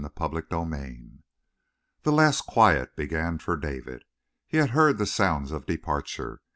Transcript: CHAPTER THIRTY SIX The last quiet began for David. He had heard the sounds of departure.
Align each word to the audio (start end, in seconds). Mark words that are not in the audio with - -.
CHAPTER 0.17 0.41
THIRTY 0.41 0.83
SIX 0.83 1.01
The 2.01 2.11
last 2.11 2.47
quiet 2.47 2.95
began 2.95 3.37
for 3.37 3.55
David. 3.55 4.03
He 4.47 4.57
had 4.57 4.71
heard 4.71 4.97
the 4.97 5.05
sounds 5.05 5.51
of 5.51 5.67
departure. 5.67 6.41